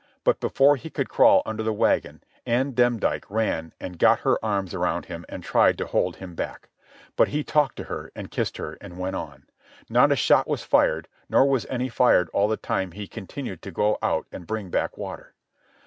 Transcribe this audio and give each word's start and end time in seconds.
But 0.23 0.39
before 0.39 0.77
he 0.77 0.89
could 0.89 1.09
crawl 1.09 1.43
under 1.45 1.61
the 1.61 1.71
wagon 1.71 2.23
Ann 2.43 2.71
Demdike 2.71 3.29
ran 3.29 3.71
and 3.79 3.99
got 3.99 4.21
her 4.21 4.43
arms 4.43 4.73
around 4.73 5.05
him 5.05 5.27
and 5.29 5.43
tried 5.43 5.77
to 5.77 5.85
hold 5.85 6.15
him 6.15 6.33
back. 6.33 6.69
But 7.15 7.27
he 7.27 7.43
talked 7.43 7.75
to 7.75 7.83
her, 7.83 8.11
and 8.15 8.31
kissed 8.31 8.57
her, 8.57 8.79
and 8.81 8.97
went 8.97 9.15
on. 9.15 9.43
Not 9.91 10.11
a 10.11 10.15
shot 10.15 10.47
was 10.47 10.63
fired, 10.63 11.07
nor 11.29 11.47
was 11.47 11.67
any 11.67 11.87
fired 11.87 12.29
all 12.29 12.47
the 12.47 12.57
time 12.57 12.93
he 12.93 13.07
continued 13.07 13.61
to 13.61 13.69
go 13.69 13.99
out 14.01 14.25
and 14.31 14.47
bring 14.47 14.71
back 14.71 14.97
water. 14.97 15.35